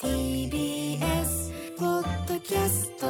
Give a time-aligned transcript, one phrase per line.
[0.00, 3.06] TBS ポッドキャスト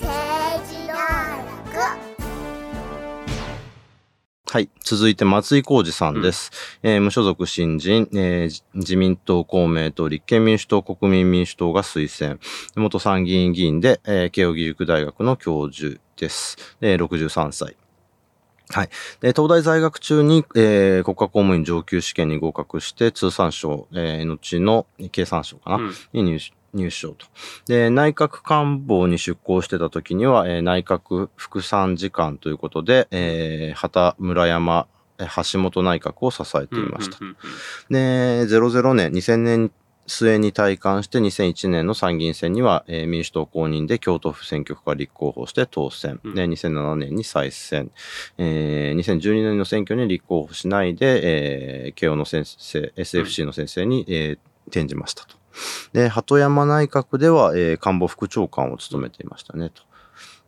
[0.00, 0.08] 政
[0.66, 1.98] 治道楽
[4.50, 4.70] はい。
[4.80, 6.50] 続いて、松井浩二さんです。
[6.82, 12.40] えー無所属新人、えーじ自民党、公明党、立憲民主党、国民民主党が推薦。
[12.74, 16.56] 元参議院議員で、えー慶應義塾大学の教授です。
[16.80, 17.76] えー63歳。
[18.74, 18.88] はい。
[19.20, 26.40] で、東大在学中に、えー国家公務員上級試験に合格して、通産省、えー後の経産省かな、うんに
[26.74, 27.26] 入省と。
[27.68, 37.18] で、内閣官房に出向してた時には、えー内閣副参事官ということで、えー畑村山、えー橋本内閣を支えていました。
[37.90, 39.70] で、00年、2000年
[40.06, 46.20] 末に退官して2001年の参議院選には、えー民主党公認で京都府選挙区から立候補して当選。
[46.22, 47.90] うんで、2007年に再選。
[48.38, 55.36] えー2012年の選挙に立候補しないで、えー慶応の先生、SFC の先生に、えー転じましたと。
[55.92, 59.82] で、鳩山内閣では、えー官房副長官を務めていましたね、と。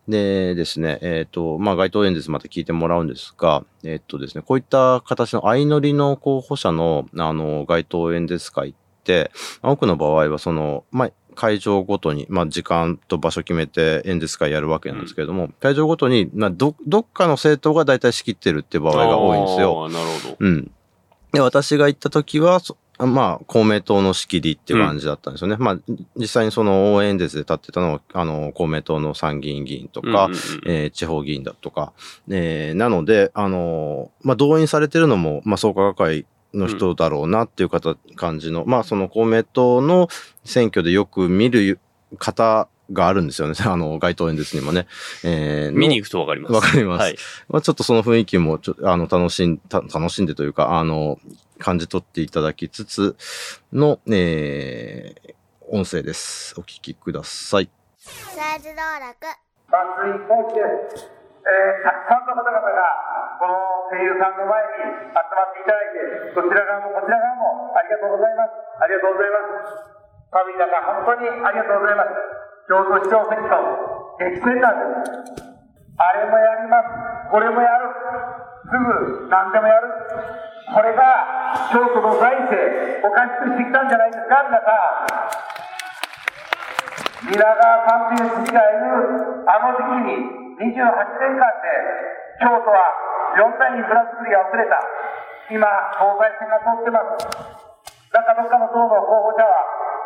[0.07, 8.73] でですね、えっ、と、まあ、街頭演説また聞いてもらうんですが、えっ、とですね、こういった形の相乗りの候補者の、あの、街頭演説会っ
[9.07, 9.31] て、
[9.63, 19.87] 多くの場合は、その、まあ、会場ごとに、まあ、時間と場所決めて演説会やるわけなんですけれども、会場ごとに、まあ、ど、どっかの政党が大体仕切ってるっていう場合が多いんですよ。
[19.89, 20.37] なるほど。
[20.39, 20.71] うん。
[21.31, 25.57] で、私が行った時は、そまあ、公明党の仕切りっていう感じだったんですよね。
[25.59, 25.79] まあ、
[26.15, 31.93] 実際にその応援演説で立ってたのは、あの、公明党の参議院議員とか、うんうんうんえー地方議員だとか、
[32.27, 36.25] えーなので、あのーまあ、動員されてるのも、まあ、創価学会
[36.57, 40.07] の人だろうなっていう方、感じの、まあ、その公明党の
[40.43, 41.79] 選挙でよく見る
[42.17, 43.55] 方があるんですよね。
[43.65, 44.87] あの、街頭演説にもね。
[45.23, 46.53] えーの見に行くとわかります。
[46.53, 47.17] わかりますはい。
[47.49, 51.19] まあ、ちょっとその雰囲気もちょあの楽しんた楽しんでというか、あの、
[51.59, 53.15] 感じ取っていただきつつ
[53.71, 55.37] の、えー
[55.69, 56.55] 音声です。
[56.57, 57.69] お聞きください。
[58.05, 59.17] 政治道楽
[61.47, 62.59] えーたくさんの方々が
[63.39, 63.55] この
[63.87, 68.51] 声優さんの前に集まっていただいてどちら側もこちら側もありがとうございます。
[68.83, 69.95] ありがとうございます。
[70.27, 72.11] 寒い中本当にありがとうございます。
[72.67, 73.63] 京都市長選挙
[74.19, 75.47] 激戦なんです。
[75.95, 77.31] あれもやります。
[77.31, 77.95] これもやる。
[78.67, 79.87] すぐ何でもやる。
[80.67, 85.47] これが京都の財政おかしくしてきたんじゃないですか皆さん。
[87.31, 91.69] 皆川三平筋がいるあの時期に28年間で
[92.41, 92.89] 京都は
[93.37, 94.81] 4代に蔵造りが遅れた。
[95.53, 95.63] 今
[95.95, 97.29] 東西線が通ってます。
[98.09, 99.53] 中どっかの党の候補者は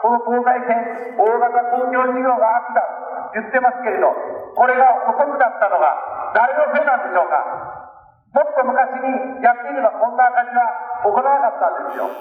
[0.03, 2.83] この東西線大型公共事業が秋だ
[3.31, 5.95] と言ってますけれどこれが遅くなったのが
[6.35, 7.87] 誰のせいなんでしょうか。
[8.31, 12.11] もっと昔にやっていればこんな赤字は起こらなかったんですよ。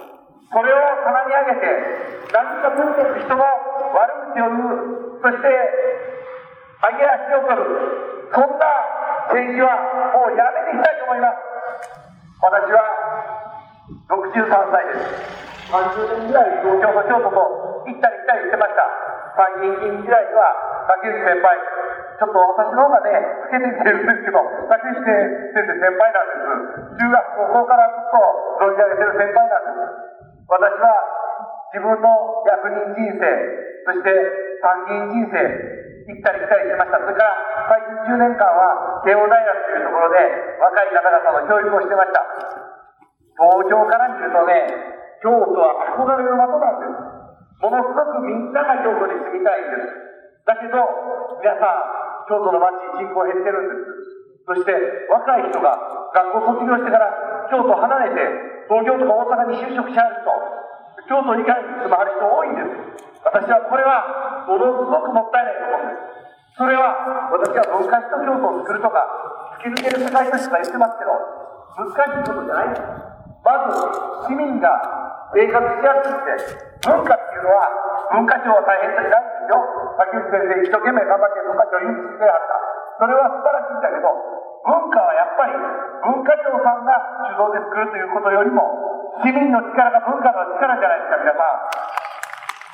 [0.50, 1.66] それを棚に上げて
[2.34, 5.46] 何か文句の人の悪口を言うそして
[6.80, 7.64] 上げ足を取る
[8.32, 8.64] そんな
[9.28, 9.76] 政治は
[10.16, 11.36] もうやめていきたいと思います
[12.40, 12.80] 私は
[14.08, 18.82] 63歳です30年ぐらい東京と京都と行ったり来たりしてました
[19.38, 20.50] 参議院議員時代には
[20.90, 21.54] 竹内先輩
[22.18, 23.12] ちょっと私の方がね
[23.48, 28.18] 老けてきてるんですけど竹内先生先輩なんです中学高校からずっと
[28.60, 30.10] 存じ上げてる先輩なんです
[30.48, 31.29] 私は
[31.70, 33.24] 自分の役人人生
[33.86, 34.10] そして
[34.60, 35.38] 参議院人生
[36.10, 36.98] 行ったり来たりしました。
[36.98, 37.30] それから
[37.70, 40.18] 最近10年間は慶応大学というところで
[40.58, 42.26] 若い方々の教育をしてました。
[43.38, 44.66] 東京から見るとね
[45.22, 47.20] 京都は憧れの的なんです。
[47.62, 49.94] ものすごくみんなが京都に住みたいんです。
[50.48, 50.82] だけど
[51.38, 54.10] 皆さん京都の街人口減ってるんです。
[54.48, 54.74] そして
[55.06, 55.78] 若い人が
[56.10, 57.06] 学校卒業してから
[57.52, 60.69] 京都離れて東京とか大阪に就職しはる人
[61.10, 63.18] 京都以外に住まはる人多いんです。
[63.26, 66.54] 私はこれはものすごくもったいないと思うんです。
[66.54, 66.94] それは
[67.34, 69.02] 私は文化史と京都を作るとか
[69.58, 71.10] 突き抜ける世界都市とか言ってますけど
[71.82, 72.86] 難しいことじゃないです。
[73.42, 74.70] まず市民が
[75.34, 76.22] 生活しやすく
[76.78, 77.66] て文化っていうのは
[78.14, 79.58] 文化庁は大変だしないですよ。
[79.98, 82.54] 竹内先生一生懸命頑張って文化庁を誘致してはった。
[83.02, 84.14] それは素晴らしいんだけど
[84.62, 85.58] 文化はやっぱり
[86.06, 86.94] 文化庁さんが
[87.34, 88.62] 主導で作るということよりも、
[89.20, 92.00] 市民の力が文化の力じゃないですか、皆さん。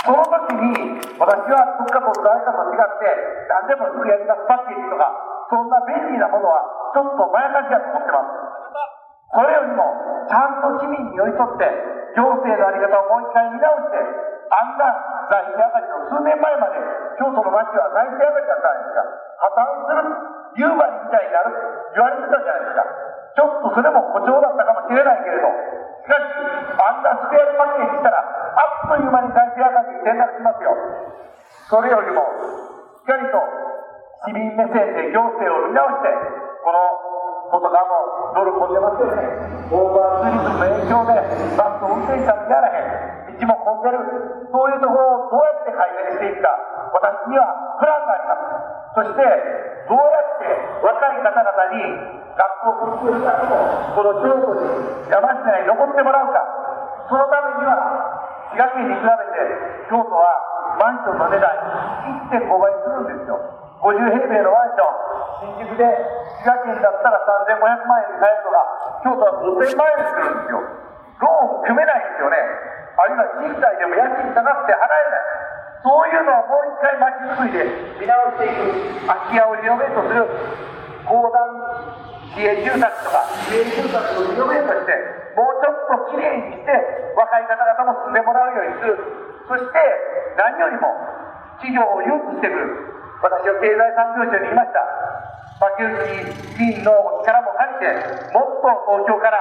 [0.07, 3.11] その時に、私は文化と誰かと違って、
[3.51, 5.11] 何でもすぐやり出すパッケージとか、
[5.51, 6.63] そんな便利なものは、
[6.95, 8.31] ちょっとまやかしやと思ってます。
[9.35, 9.91] それよりも、
[10.31, 11.67] ちゃんと市民に寄り添って、
[12.15, 13.99] 行政の在り方をもう一回見直して、
[14.47, 14.87] あんな
[15.27, 16.79] 財政上がりの数年前まで、
[17.19, 19.03] 京都の町は財政上がりだったんですが、
[19.43, 22.87] 破綻する、夕張みたいになるって言われてたじゃないですか。
[23.35, 25.51] ちょっとそれも誇張だったかもしれないけれど、
[26.07, 26.23] しかし、
[26.79, 29.67] あんなスペアパッケージしたら、あっという間に財政
[30.27, 30.75] 赤字に転落しますよ。
[31.71, 33.39] それよりも、しっかりと
[34.27, 36.11] 市民目線で行政を見直して、
[36.63, 36.91] この
[37.51, 39.23] 外側もドル混んでますよね。
[39.71, 41.15] オーバーツーリズムの影響で、
[41.55, 43.39] バスの運転手さん見らへん。
[43.39, 44.03] 道も混んでる。
[44.51, 46.51] そういうところをどうやって改善していくか、
[46.95, 48.95] 私にはプランがあります。
[48.95, 49.23] そして、
[49.87, 50.51] どうやって
[50.83, 54.67] 若い方々に学校卒業した後も、この京都に
[55.11, 56.36] 山科に残ってもらうか。
[58.57, 59.45] そのためには、滋賀県に比べて、
[59.93, 60.25] 京都は
[60.81, 61.53] マンションの値段
[62.33, 63.37] 1.5倍するんですよ。
[63.85, 65.85] 50平米のマンション、新宿で
[66.41, 68.65] 滋賀県だったら3500万円で買えるのが、
[69.05, 70.65] 京都は5000万円するんですよ。
[71.21, 72.37] ローン組めないですよね。
[72.97, 75.37] あるいは賃貸でも家賃高くて払えない。
[75.85, 77.61] そういうのをもう一回街づくりで
[78.01, 80.25] 見直していく、空き家をリノベートする、
[81.05, 81.45] 公団
[82.37, 84.93] 市営住宅とか、市営住宅をリノベートして、
[85.33, 86.69] もうちょっときれいにして、
[87.17, 89.01] 若い方々も住んでもらうようにする。
[89.49, 89.81] そして、
[90.37, 90.93] 何よりも、
[91.57, 92.93] 企業を誘致してくる。
[93.25, 94.85] 私は経済産業省にいました。
[95.65, 96.29] 牧内
[96.61, 99.41] 議員の力も借りて、もっと東京から、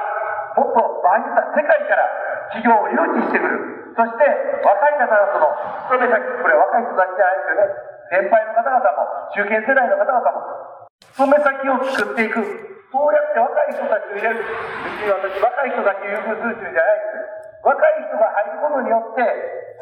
[0.55, 2.07] もっと場合によっては世界から
[2.55, 3.91] 企業を誘致してくる。
[3.91, 4.23] そして、
[4.63, 5.51] 若い方々の
[5.91, 8.23] 勤め先、これ若い人たちじゃないですよね。
[8.23, 12.74] 年配の方々も、中堅世代の方々も、勤め先を作っていく。
[12.95, 14.39] そうやって若い人たちを入れる。
[14.39, 17.35] 別に私、若い人だけ優遇するというんじゃない。
[17.59, 19.19] 若い人が入ることによって、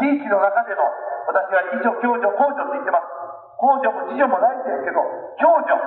[0.02, 0.82] 地域の中での、
[1.30, 3.06] 私は自助、共助、公助って言ってます。
[3.62, 5.06] 公助も自助もないんですけど、
[5.38, 5.78] 共助。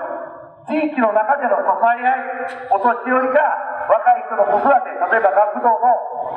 [0.71, 2.23] 地域の中での支え合い、
[2.71, 3.43] お年寄りが
[3.91, 5.83] 若い人の子育て、例えば学童の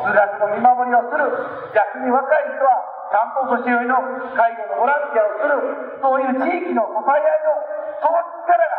[0.05, 1.29] 通学の見守りをする。
[1.73, 3.97] 逆に若い人は、ちゃんとお年寄りの
[4.37, 6.01] 介護のボランティアをする。
[6.01, 7.57] そういう地域の支え合いの、
[8.01, 8.78] その力が、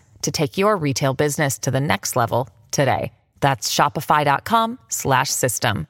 [0.21, 3.11] to take your retail business to the next level today.
[3.41, 5.87] That's shopify.com slash system.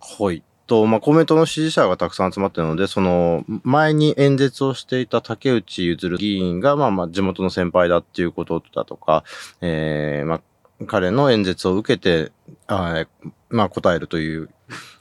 [0.00, 0.42] はい。
[0.66, 9.24] と、まあ、公明党の支持者がたくさん集まっているので、その、前に演説をしていた竹内譲議員が、まあまあ、地元の先輩だっていうことだとか、
[9.60, 10.40] えー、まあ、
[10.86, 12.32] 彼の演説を受けて、
[12.66, 13.06] あ
[13.48, 14.50] まあ、答えるという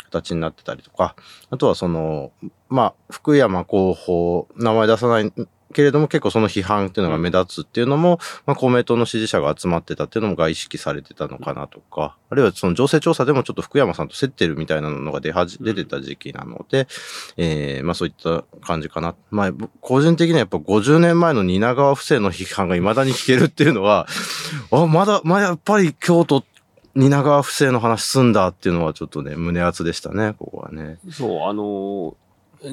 [0.05, 1.15] 形になってたりとか、
[1.49, 2.31] あとはその、
[2.69, 5.33] まあ、福山候補、名前出さない
[5.73, 16.87] けれども結構その批判っていうのが目立つっていうのも、まあ、公明党の支持者が集まってたっていうのが意識されてたのかなとか、あるいはその情勢調査でもちょっと福山さんと競ってるみたいなのが出はじ、出てた時期なので、
[17.37, 19.15] えー、まあそういった感じかな。
[19.31, 24.07] まあ、個人的にはやっぱ50年前の蜷川不正の批判が未だに聞けるっていうのは、
[24.71, 26.43] あ、まだ、まあやっぱり京都、
[26.95, 30.99] 蜷川不正の話すんだっていうのはちょっとね、胸熱でしたね、ここはね。
[31.11, 32.15] そう、あのー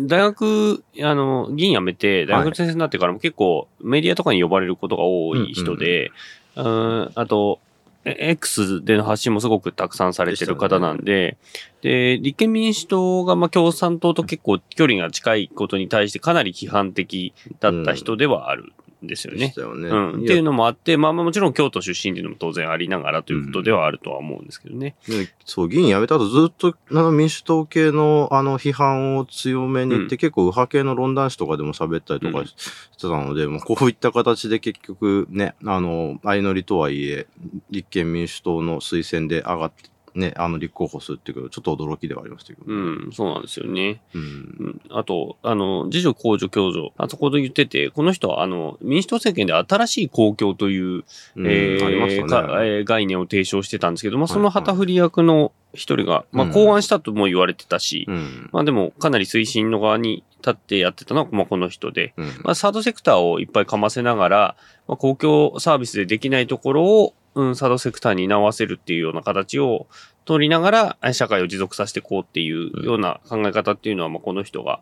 [0.01, 6.11] 大学、あの、議員辞めて、大学の先生になってからも結構メディアとかに呼ばれることが多い人で、
[6.57, 7.61] うんあと、
[8.05, 11.37] え X での発信もすごくたくさんされてる方なんで、
[11.83, 18.65] で、立憲民主党がまあ共産党と結構距離が近いことに対してかなり批判的だった人ではある。
[18.65, 18.73] ん
[19.07, 19.89] ですよねよね。
[19.89, 20.23] うん。
[20.23, 24.97] っていうのもあって、まあまあもちろん京都出身っていうのも当然ありながらということではあるとは思うんですけどね。
[25.09, 37.27] でそう、議員辞めた後ずっと、あの、民主党系の、あの、批判を強めに言って、うん結構右派系の論談誌とかでも喋ったりとうんかししてたので、もうこういった形で結局ね、あの、相乗りとはいえ、
[37.71, 44.01] 立憲民主党の推薦で上がって、ね、あの、立候補するっていうけど、ちょっと驚きではありましたけど、うん、そうなんですよね。
[44.15, 44.23] うん。
[44.23, 51.05] うんあと、あの、自助公助共助、あそこで言ってて、この人は、あの、民主党政権で新しい公共という、
[51.37, 58.51] うんえーありましたねかえー概念を提唱してたんですけど、まあ、はいその旗振り役の一人が、まあ、うん考案したとも言われてたし、うん。
[58.53, 62.27] まあ、でも、かなり推進の側に立ってやってたのは、まあ、この人で、うん。
[62.43, 69.87] まあ、サードセクターをいっぱいかませながら、まあ、公共サービスでできないところを、うん、サードセクターに直せるっていうような形を
[70.25, 74.81] 取りながら、え社会を持続させていこうっていうような考え方っていうのは、まあ、この人が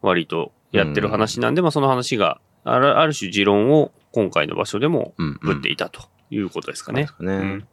[0.00, 7.08] 割とやってる話なんで、まあ、その話が、あるある種持論を今回の場所でもうんぶっていたということですかね。
[7.20, 7.32] ね。
[7.32, 7.68] うん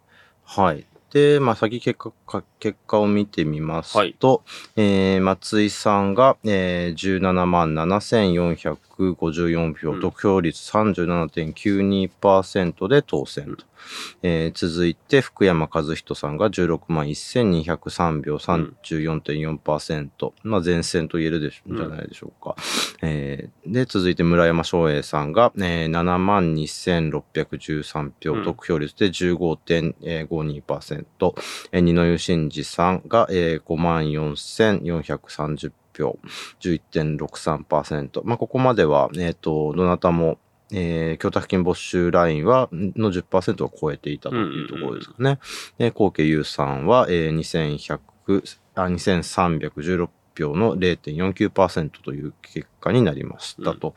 [0.46, 0.86] はい。
[1.15, 4.43] で、まあ、先結果か、結果を見てみますと、
[4.75, 13.63] えー松井さんが、えー、17万7454票、うん得票率37.92%で当選と。
[14.24, 20.34] えー続いて、福山和人さんが16万1203票、34.4%。
[20.43, 22.57] まあ、前線と言えるでしょ、じゃないでしょうか。
[23.01, 31.05] えーで、続いて村山翔英さんが、えー7万2613票、うん得票率で15.52%。
[31.72, 36.20] えー二野湯真二さんが、えー5万4430票、
[36.62, 38.22] 11.63%。
[38.24, 40.38] まあ、ここまでは、えっ、と、どなたも、
[40.72, 45.40] えー、供託金没収ラインは、の10%を超えていたというところですかね。
[45.78, 48.00] で、高家優さんは、えー、2100、
[48.76, 53.94] あ、2316票の0.49%という結果になりましたと。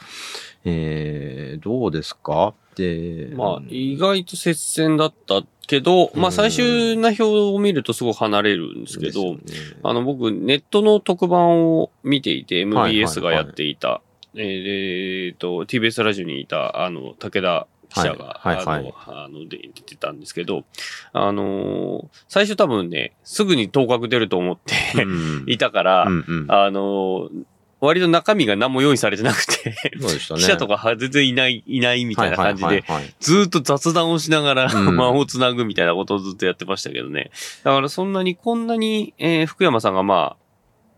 [0.64, 2.54] えー、どうですか？
[2.76, 9.36] で、まあ、意外と接戦だったけど、まあ、最終な表を見るとすごく離れるんですけど、
[9.84, 14.00] あの、僕、ネットの特番を見ていて、MBS がやっていた、
[14.34, 18.56] えーえーと、TBS ラジオにいた、あの、武田記者が、はい。
[18.56, 18.94] はいはい。
[19.06, 20.64] あの、あので出てたんですけど、
[21.12, 25.44] あのー最初多分ね、すぐに当確出ると思って、うん。
[25.48, 26.46] いたから、うんうん。
[26.48, 27.44] あのー
[27.80, 30.40] 割と中身が何も用意されてなくて、そうでしたね。
[30.40, 32.84] 記者とかは全然いない、いないみたいな感じで、
[33.20, 37.30] ずーっと雑談をしながら、うん 間をつなぐみたいなことをずっとやってましたけどね。
[37.62, 40.48] だからそんなに、こんなに、えー福山さんがまあ、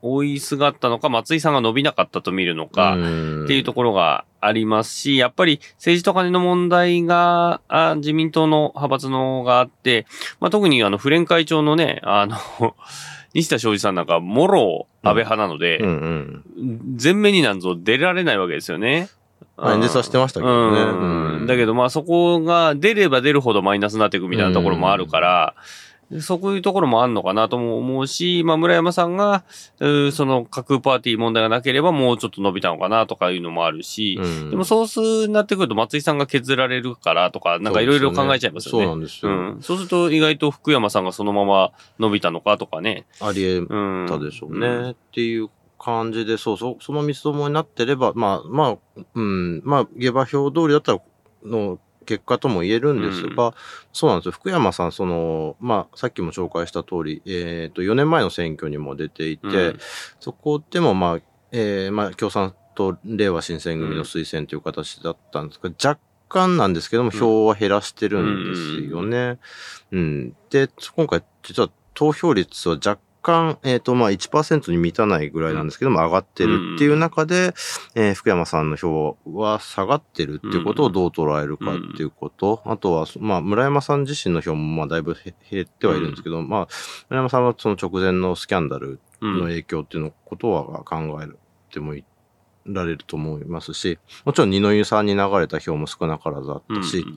[0.02, 10.06] 追いすがったのか、松井さんが伸びなかったと見るのか、んっていうところがありますし、やっぱり政治と金の問題が、あ自民党の派閥のがあって、
[10.40, 12.38] まあ、特にあの、府連会長のね、あの、
[13.34, 16.44] 西田昌司さんなんか、もろ安倍派なので、うん。
[16.56, 16.96] うん。
[17.02, 19.08] 前面になんぞ出られないわけですよね。
[19.56, 20.80] まあ演説はしてましたけどね。
[20.80, 21.38] うん。
[21.38, 21.46] うん。
[21.46, 25.54] だけどまあそこが出れば出るほどマイナスになっていくみたいなところもあるから、
[26.18, 29.44] そういうところもあるのかなとも思うし、まあ村山さんが、
[29.78, 34.86] その架空パーティー問題がなければもうちょっと伸びたのかなとかいうのもあるし、うんでもソー
[35.24, 38.84] スになってくると松井さんが削られるからとか、なんかいろいろ考えちゃいますよね。
[38.84, 39.30] そうなんですよ。
[39.30, 39.62] うん。
[39.62, 43.06] そうすると意外と福山さんがそのまま伸びたのかとかね。
[43.20, 44.06] ありえうん。
[44.08, 44.66] たでしょうね。
[44.66, 45.48] うんっていう
[45.80, 51.00] 感じで、そうそう、その三つどもになってれば、まあ、まあ、うん、まあ、下馬評通りだったら、
[51.44, 51.78] の
[52.10, 53.54] 結果とも言えるんですが、
[53.92, 54.32] そうなんですよ。
[54.32, 59.78] 福山さん、その、まあ、さっきも紹介した通り、えっ、と、4年前の選挙にも出ていて、うん
[60.18, 61.20] そこでも、まあ、
[61.52, 69.38] えーまあ、共産党、令和新選組の推薦という形だったんですが、若干なんですけども、票は減らしてるんですよね。
[69.92, 70.36] うん。
[70.50, 77.54] で、今回、実は投票率は若干、えっ、と、まあ、1%に満たないぐらいなんですけども、上がってるっていう中で、
[77.94, 82.62] えー福山さんの票は下がってるっていうことをどう捉えるかっていうこと。
[82.64, 86.68] あとは、まあ、村山さん自身の票も、まあ、だいぶへ減ってはいるんですけど、まあ、
[87.08, 89.38] 村山さんはその直前のスキャンダルうん。
[89.38, 91.28] の影響っていうのことは考え
[91.70, 92.04] てもい
[92.66, 97.16] られると思いますし、もちろん二の湯さんに流れた票も少なからずあったし、うん。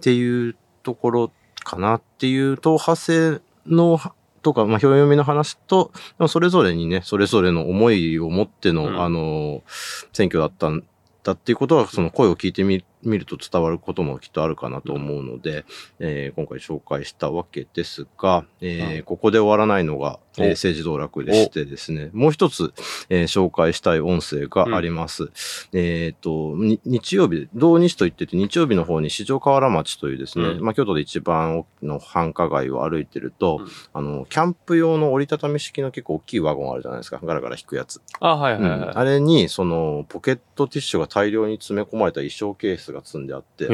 [0.00, 1.32] ていうところ
[1.62, 3.98] かなっていう党派性の
[4.44, 9.02] とか、まあ、票読みの話と、でもそれぞれにね、それぞれの思いを持っての、うん。
[9.02, 9.64] あの、
[10.12, 10.84] 選挙だったん
[11.24, 15.64] だっていうことは、その声を聞いてみ見ると伝わることもきっとあるかなと思うので、
[15.98, 22.72] えー今回紹介したわけですが、えーここで終わらないのが、えーお政治道楽でしてですね、もう一つ、
[23.08, 25.30] えー紹介したい音声があります。
[25.72, 37.20] えっ、と、に日曜日、同日と言ってて、日曜日の方に四条河原町というですね、うんまあ、京都で一番大きな繁華街を歩いてると、うんあの、キャンプ用の折りたたみ式の結構大きいワゴンあるじゃないですか。
[37.22, 38.00] ガラガラ引くやつ。
[38.20, 38.90] あ、はいはいうんはい。
[38.94, 43.66] あれに、その、ポケットティッシュが大量に詰め込まれた衣装ケースが積んであって、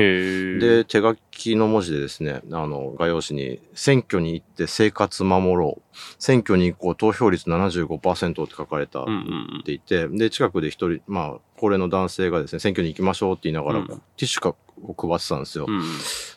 [0.58, 5.96] で、手書きの文字でですね、あの、画用紙に、選挙に行って生活守ろう。
[6.18, 15.66] 選挙に行こう、投票率75%って書かれた、うんうんっていて、で、近くで一人、まあ、高齢の男性がですね、選挙に行きましょうって言いながら、うんティッシュかを配ってたんですよ。
[15.68, 15.76] うん。
[15.76, 15.82] うん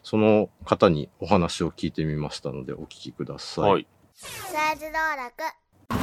[0.04, 3.72] その方にお話を聞いてみましたので、お聞きください。
[3.72, 3.88] はい。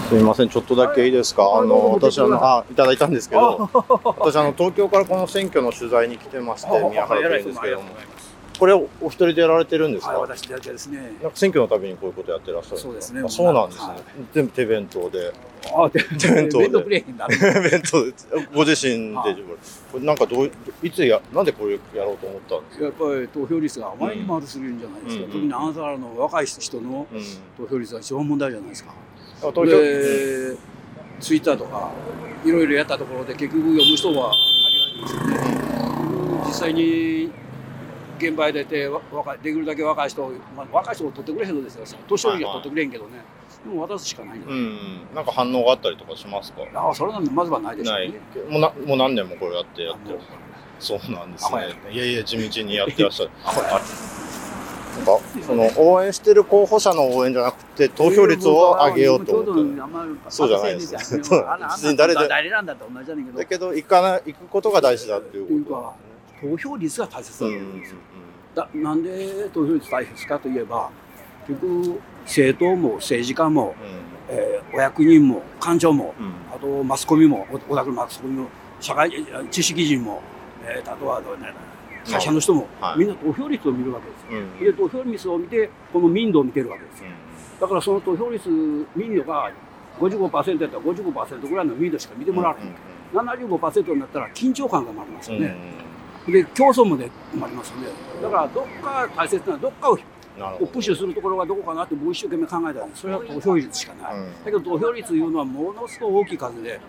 [0.08, 1.42] すみません、ちょっとだけいいですか？
[1.56, 3.70] あの、私、あの、あ、いただいたんですけど、
[4.18, 7.84] 私、あの、東京からこの選挙の取材に来てまして、宮原というんですけども。
[8.58, 10.98] これをお一人でやられてるんですか、はい、私だけですね。
[11.22, 13.98] なんか選挙のたびにこういうことやってらっしゃるんそうですねあそうなんですね、はい
[14.34, 15.32] 全部手弁当で。
[15.74, 17.26] あ、で、弁当で弁当くれへんだ。
[17.26, 18.12] 弁当で、
[18.54, 19.36] ご自身で、はい
[19.90, 20.50] これなんかどうい、
[20.82, 22.84] いつや、なんでこれやろうと思ったんですか？
[22.84, 25.24] やっぱり投票率があまりにも悪すぎるんじゃないですか。
[25.24, 27.20] うん特にあなたらの若い人のうん。
[27.56, 28.92] 投票率が一番問題じゃないですか。
[29.40, 30.56] 投票、で、
[31.20, 31.90] ツイッターとか、
[32.44, 34.32] いろいろやったところで結局読む人は
[34.64, 35.30] 限られてますよね。
[36.46, 37.30] 実際に
[38.18, 41.98] 現場へ出てわ若いできるだけ若い人、まあ、若い人を取ってくれへんのですよ。
[42.06, 43.22] 年寄りは取ってくれへんけどね。
[43.64, 44.48] でも渡すしかないんだ。
[44.50, 44.78] うん。
[45.14, 46.62] なんか反応があったりとかしますか？
[46.74, 48.18] ああ、それなんでまずはないでしょうないね。。
[48.48, 50.18] もうな、もう何年もこれやってやってる。
[50.78, 51.94] そうなんですねい。
[51.94, 53.30] いやいや、地道にやってらっしゃる。
[53.44, 53.80] あ
[54.96, 60.18] なんか、その、応援してる候補者の応援じゃなくて、投票率を上げようと思ってる。
[60.28, 60.88] そうじゃないです
[61.22, 63.38] そう別に誰で誰なんだって同じじゃねえけど。
[63.38, 65.94] だけど、行かない、行くことが大事だっていうこっていうか、
[66.62, 67.46] 投票率が大切と。
[67.46, 67.54] うん。
[67.54, 67.96] うんだと思うんですよ。
[68.54, 70.90] だなんで投票率大切かといえば、
[71.46, 73.74] 結局、政党も政治家も、
[74.28, 76.32] えーお役人も官庁も、うん。
[76.54, 78.48] あとマスコミも、お小田区のマスコミも、
[78.80, 79.10] 社会
[79.50, 80.22] 知識人も、
[80.64, 81.52] えー、あとはどうね
[82.10, 84.40] 会社の人も、はいみんな投票率を見るわけですよ。
[84.40, 84.58] うん。
[84.58, 87.10] で、投票率を見て、この民度を見てるわけですよ。
[87.60, 88.48] だからその投票率、
[88.96, 89.50] 民度が
[89.98, 92.66] 55%やったら55%ぐらいの民度しか見てもらわない。
[93.12, 95.56] 75%になったら緊張感が生まれますよね。
[96.26, 97.88] で、競争もね、生まれますよね。
[98.22, 99.98] だから、どっか大切なのは、どっかを。
[100.66, 104.14] プッシュするところがどこかなって、僕一生懸命考えたら、それは投票率しかない。
[104.14, 106.80] うんだけど、投票率いうのはものすごい大きい数で、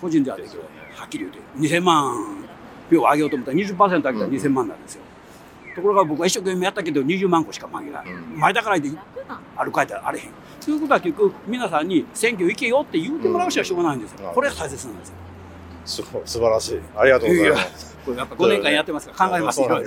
[0.00, 0.62] 個人ではできる。
[0.94, 2.14] はっきり言うて、2000万
[2.90, 5.02] 票を上げようと思ったら20%上げたら2000万なんですよ。
[5.74, 8.06] ところが僕は一生懸命やったけど20万個しか負けない。
[8.10, 8.90] うん前だからで
[9.56, 10.30] 歩かれたらあれへん。
[10.64, 14.28] ということは結局皆さんに選挙行けよって言うてもらうしかしょうがないんですよ。
[14.28, 15.14] うんこれが大切なんですよ。
[15.84, 16.80] すごい、素晴らしい。
[16.96, 17.96] ありがとうございます。
[18.04, 19.80] これやっぱ5年間やってますから考えますよ。
[19.80, 19.86] ね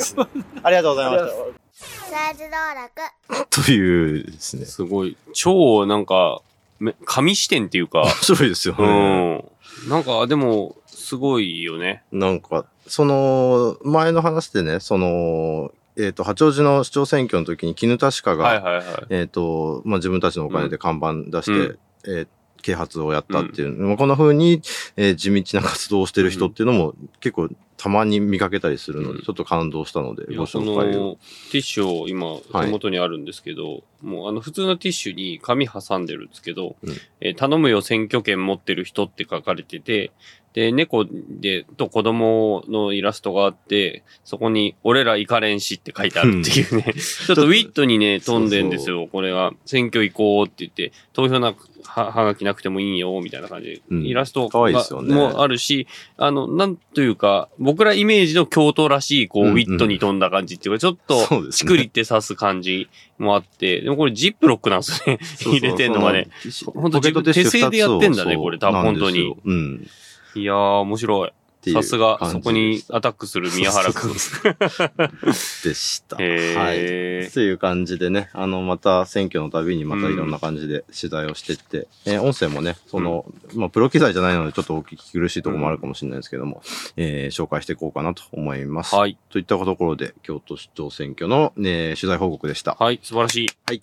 [0.63, 1.34] ありがとうございまし
[1.74, 3.63] サイズ道楽た。
[3.63, 4.65] というですね。
[4.65, 5.18] すごい。
[5.34, 6.41] 超、なんか、
[6.79, 9.36] め紙視点っていうか、面白いですようね。
[9.36, 9.89] ん。
[9.89, 12.03] なんか、でも、すごいよね。
[12.12, 18.86] なんか、その、前の話でね、その、えっ、と、八王子の市長選挙の時に絹田歯科が、はいはいはい。
[19.10, 21.79] えっ、と、まあ、自分たちのお金で看板出して、うん。
[22.05, 22.27] えー
[22.62, 24.62] 啓発をやったっていう、まあこんな風に、
[24.98, 29.24] えー地道な活動をしてる人っていうのも結構たまに見かけたりするので、うん。
[29.24, 31.18] ちょっと感動したので、ご紹介を。
[31.51, 36.96] ティッシュを今手元にあるんですけど、もうあの普通のティッシュに紙挟んでるんですけど、うん。
[37.22, 40.11] えー頼むよ選挙権持ってる人って書かれてて、
[40.53, 49.07] で、猫で、と子供のイラストがあって、そこに、俺ら行かれんしって書いてあるっていうね、 ちょっとウィットにね、飛んでんですよ。
[49.12, 54.05] これが、選挙行こうって言って、投票なく、は、はがきなくてもいいよ、みたいな感じで、うん。
[54.05, 55.14] イラストがね。
[55.14, 59.55] もあるし、あの、なんというか、僕らイメージの京都らしい、こう、うんうん。
[59.55, 65.20] ウィットに飛んだ感じっていうか、ちょっとチクリって刺す感じもあって、でもこれジップロックなんですよね。
[65.42, 66.27] 入れてんのがね。
[66.50, 69.35] そうほんとポケットティッシュ手製でやってんだねこれ多分本当に。
[69.46, 69.88] うん。
[70.35, 71.31] いやー、面白い。
[71.61, 74.13] ていうさすが、そこにアタックする宮原くん。
[74.13, 76.15] でした。
[76.18, 77.29] はい。
[77.31, 86.61] という感じでね、あの、また選挙のたびにまたいろんな感じで取材をしてって、えー音声もね、その、まあ、プロ機材じゃないのでちょっとお聞き苦しいところもあるかもしれないですけども、
[86.96, 88.96] えー紹介していこうかなと思います。
[88.96, 89.18] はい。
[89.29, 92.75] といったところで、京都市長選挙の、ね、取材報告でした。
[92.79, 93.50] はい、素晴らしい。
[93.65, 93.81] はい。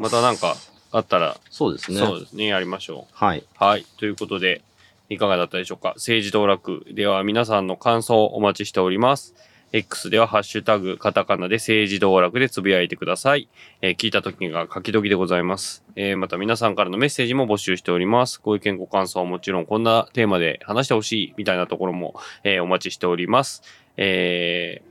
[0.00, 0.56] またなんか
[0.92, 1.98] あったら、そうですね。
[1.98, 3.14] そうですね、やりましょう。
[3.14, 3.44] はい。
[3.56, 3.84] はい。
[3.98, 4.62] ということで、
[5.10, 5.92] いかがだったでしょうか？
[5.96, 9.34] 政治道楽では皆さんの感想をお待ちしております。
[9.72, 13.48] X ではハッシュタグ、カタカナで政治道楽でつぶやいてください。
[13.82, 15.84] えー聞いた時が書き時でございます。
[15.94, 18.40] えーまた皆さんからのメッセージも募集しております。
[18.42, 23.62] ご意見ご感想はもちろんこんなテーマで話してほしいみたいなところも、えーお待ちしております。
[23.96, 24.89] えー